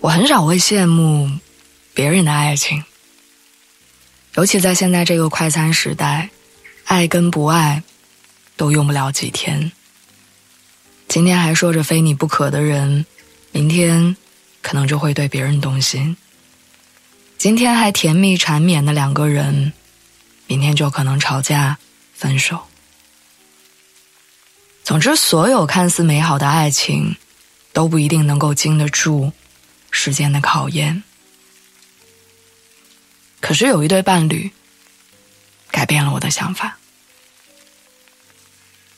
[0.00, 1.30] 我很少会羡慕
[1.94, 2.84] 别人的爱情，
[4.34, 6.30] 尤其在现在这个快餐时代，
[6.84, 7.82] 爱跟不爱
[8.56, 9.72] 都用不了几天。
[11.08, 13.06] 今天还说着非你不可的人，
[13.50, 14.16] 明天
[14.62, 16.16] 可能就会对别人动心。
[17.38, 19.72] 今天还甜蜜缠绵的两个人，
[20.46, 21.78] 明天就可能吵架
[22.14, 22.60] 分手。
[24.84, 27.16] 总之，所有看似美好的爱情，
[27.72, 29.32] 都不一定能够经得住
[29.96, 31.02] 时间的考验。
[33.40, 34.50] 可是有一对伴侣，
[35.70, 36.76] 改变了我的想法。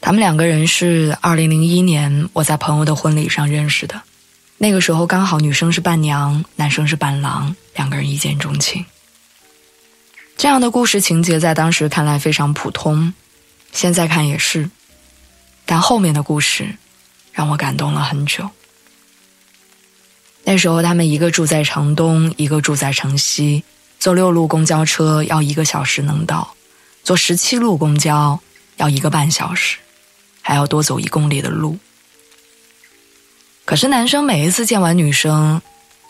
[0.00, 4.02] 他们两个人是二零零一年我在朋友的婚礼上认识的。
[4.56, 8.84] 那个时候刚好女生是伴娘，男生是伴郎，两个人一见钟情。
[10.36, 13.12] 这样的故事情节在当时看来非常普通，
[13.72, 14.70] 现在看也是。
[15.66, 16.76] 但后面的故事
[17.32, 18.48] 让我感动了很久。
[20.54, 23.64] 那时候他们一个住在城东，一个住在城西，
[23.98, 26.54] 坐六路公交车要一个小时能到，
[27.02, 28.38] 坐十七路公交
[28.76, 29.78] 要一个半小时，
[30.40, 31.76] 还要多走一公里的路。
[33.64, 35.60] 可是男生每一次见完女生，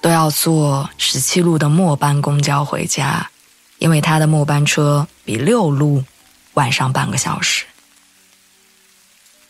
[0.03, 3.31] 都要坐十七路的末班公交回家，
[3.79, 6.05] 因为他的末班车比六路
[6.53, 7.65] 晚上半个小时。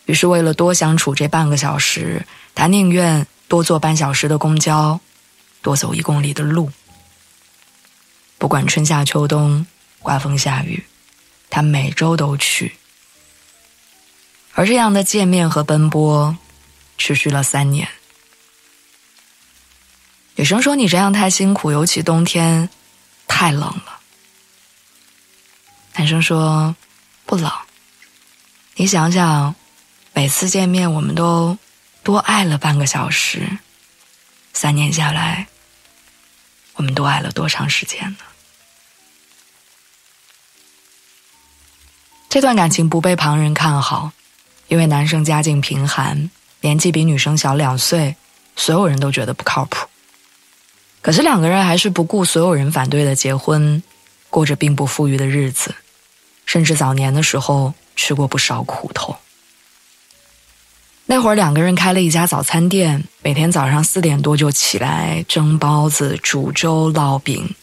[0.07, 5.01] 于是为了多相处这半个小时，他宁愿多坐半小时的公交，
[5.63, 6.71] 多走一公里的路。
[8.39, 9.67] 不管春夏秋冬，
[10.01, 10.85] 刮风下雨，
[11.51, 12.75] 他每周都去。
[14.55, 16.37] 而这样的见面和奔波。
[16.97, 17.89] 持续了三年。
[20.37, 22.71] 女生说：“你这样太辛苦，尤其冬天，
[23.27, 23.99] 太冷了。”
[25.99, 26.75] 男生说
[27.27, 27.51] ：“不冷。
[28.77, 29.57] 你想想，
[30.13, 31.59] 每次见面我们都
[32.05, 33.59] 多爱了半个小时，
[34.53, 35.49] 三年下来，
[36.75, 38.19] 我们多爱了多长时间呢？”
[42.29, 44.13] 这段感情不被旁人看好，
[44.69, 46.31] 因为男生家境贫寒。
[46.61, 48.17] 年纪比女生小两岁，
[48.57, 49.87] 所有人都觉得不靠谱。
[51.03, 53.83] 可是两个人还是不顾所有人反对的结婚，
[54.31, 55.75] 过着并不富裕的日子，
[56.47, 59.17] 甚至早年的时候吃过不少苦头。
[61.07, 67.55] 那会儿两个人开了一家早餐店，每天早上四点多就起来蒸包子、煮粥、烙饼，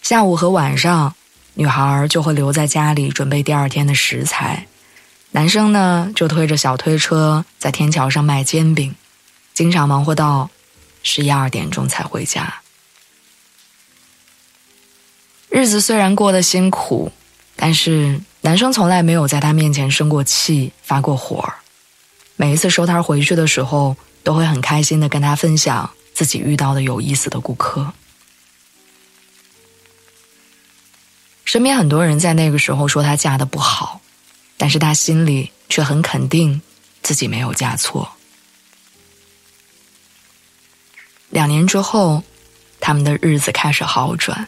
[0.00, 1.12] 下午和晚上，
[1.54, 4.66] 女孩就会留在家里准备第二天的食材。
[5.32, 8.94] 男生呢，就推着小推车在天桥上卖煎饼，
[9.52, 10.48] 经常忙活到
[11.02, 12.60] 十一二点钟才回家。
[15.48, 17.10] 日子虽然过得辛苦，
[17.56, 21.52] 但是男生从来没有在他面前生过气、发过火。
[22.36, 27.92] 每一次收摊回去的时候，都会很开心的跟他分享自己遇到的有意思的顾客。
[31.44, 34.00] 身边很多人在那个时候说他嫁的不好。
[34.56, 36.62] 但是他心里却很肯定，
[37.02, 38.08] 自己没有嫁错。
[41.28, 42.22] 两年之后，
[42.78, 44.46] 他们的日子开始好转。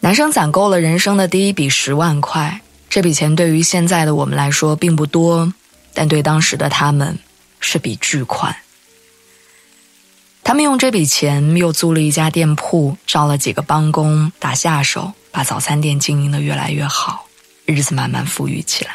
[0.00, 5.52] 男生攒够了人生的第一笔十万块，这笔钱对于现在的我们来说并不多，
[5.92, 7.18] 但对当时的他们
[7.60, 8.56] 是笔巨款。
[10.42, 17.26] 他们用这笔钱又租了一家店铺，招了几个帮工打下手，把早餐店经营的越来越好。
[17.66, 18.92] 日子慢慢富裕起来。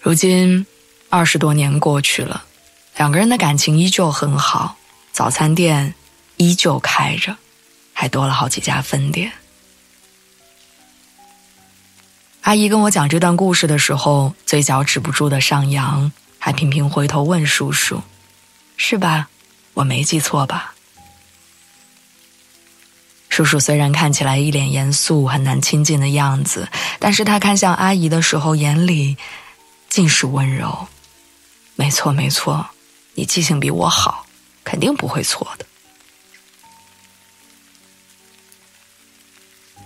[0.00, 0.64] 如今，
[1.10, 2.44] 二十多年过去了，
[2.96, 4.78] 两个人的感情依旧很好，
[5.12, 5.94] 早餐店
[6.36, 7.36] 依旧开着，
[7.92, 9.32] 还多了好几家分店。
[12.46, 18.00] 阿姨跟我讲这段故事的时候，嘴角止不住的上扬，还频频回头问叔叔
[18.78, 19.28] ：“是吧？
[19.74, 20.72] 我没记错吧？”
[23.28, 26.68] 叔叔虽然看起来一脸严肃、很难亲近的样子，
[27.00, 29.16] 但是他看向阿姨的时候，眼里
[29.88, 30.86] 尽是温柔。
[31.74, 32.64] 没错，没错，
[33.14, 34.24] 你记性比我好，
[34.62, 35.66] 肯定不会错的。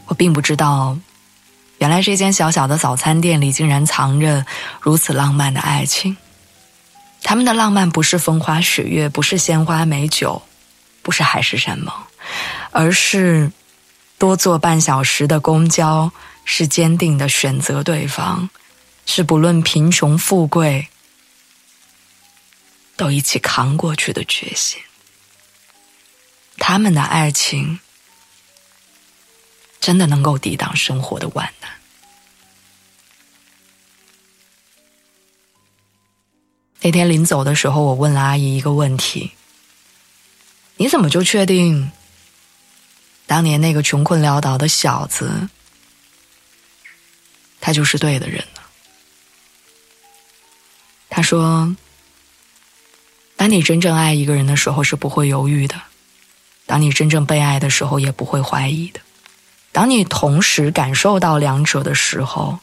[0.09, 0.99] 我并不知道，
[1.81, 4.45] 原来这间小小的早餐店里竟然藏着
[4.83, 6.15] 如此浪漫的爱情。
[7.23, 10.43] 他们的浪漫不是风花雪月，不是鲜花美酒，
[11.01, 11.95] 不是海誓山盟。
[12.71, 13.51] 而是
[14.19, 16.13] 多坐半小时的公交，
[16.45, 18.51] 是坚定的选择对方，
[19.07, 20.87] 是不论贫穷富贵
[22.95, 24.79] 都一起扛过去的决心。
[26.59, 27.81] 他们的爱情
[29.81, 31.71] 真的能够抵挡生活的万难。
[36.83, 39.33] 那天临走的时候，我问了阿姨一个问题
[40.77, 41.91] ：“你怎么就确定
[43.27, 45.49] 当年那个穷困潦倒的小子，
[47.61, 48.61] 他就是对的人呢？”
[51.11, 51.77] 他说
[53.37, 55.77] ：“当你真正爱一个人的时候，是不会犹豫的；
[56.65, 59.01] 当你真正被爱的时候，也不会怀疑的；
[59.81, 62.59] 当你同时感受到两者的时候。”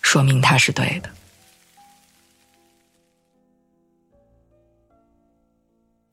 [0.00, 1.10] 说明他是对的。